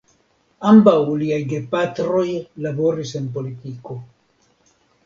Ambaŭ 0.69 0.95
liaj 1.23 1.39
gepatroj 1.53 2.27
laboris 2.67 3.17
en 3.21 3.31
politiko. 3.39 4.03